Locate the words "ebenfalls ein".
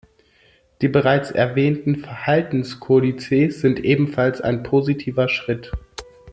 3.81-4.63